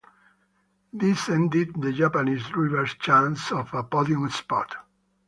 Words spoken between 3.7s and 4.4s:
a podium